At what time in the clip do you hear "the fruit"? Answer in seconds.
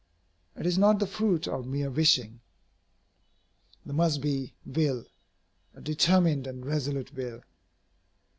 0.97-1.47